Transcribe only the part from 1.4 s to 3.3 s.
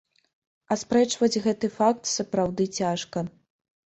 гэты факт сапраўды цяжка.